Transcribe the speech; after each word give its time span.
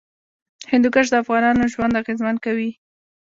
هندوکش 0.71 1.07
د 1.09 1.15
افغانانو 1.23 1.71
ژوند 1.73 1.97
اغېزمن 2.01 2.35
کوي. 2.45 2.71